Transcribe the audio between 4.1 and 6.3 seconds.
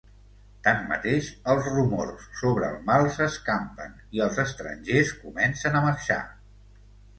i els estrangers comencen a marxar.